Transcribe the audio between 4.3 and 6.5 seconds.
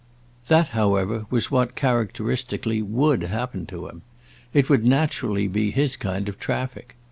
It would naturally be his kind of